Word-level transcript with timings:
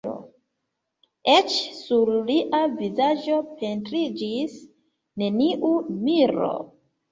Eĉ 1.33 1.57
sur 1.81 2.09
lia 2.31 2.63
vizaĝo 2.79 3.37
pentriĝis 3.61 4.59
neniu 5.25 5.73
miro. 6.11 6.53